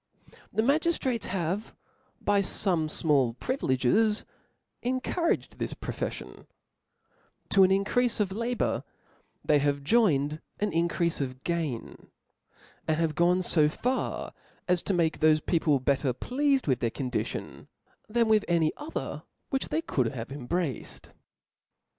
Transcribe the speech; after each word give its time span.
The 0.51 0.63
itiagiftrates 0.63 1.25
have, 1.25 1.75
by 2.19 2.41
fome 2.41 2.85
ftnall 2.87 3.37
privileges, 3.39 4.25
encouraged 4.81 5.59
this 5.59 5.75
profeflion, 5.75 6.47
to 7.49 7.61
an 7.61 7.69
in 7.69 7.85
creafe 7.85 8.19
of 8.19 8.31
labour, 8.31 8.83
they 9.45 9.59
have 9.59 9.83
joined 9.83 10.41
an 10.59 10.71
increafe 10.71 11.23
o^ 11.23 11.43
gain 11.43 12.07
\ 12.49 12.87
and 12.87 12.97
have 12.97 13.13
gone 13.13 13.43
fo 13.43 13.69
far 13.69 14.33
as 14.67 14.81
to 14.81 14.93
make 14.95 15.19
tho& 15.19 15.39
peo 15.39 15.59
ple 15.59 15.79
better 15.79 16.13
pleafed 16.15 16.65
with 16.67 16.79
their 16.79 16.89
condition, 16.89 17.67
than 18.09 18.27
with 18.27 18.43
any 18.47 18.71
other 18.77 19.21
which 19.51 19.69
they 19.69 19.83
could 19.83 20.07
have 20.07 20.31
embraced.. 20.31 21.11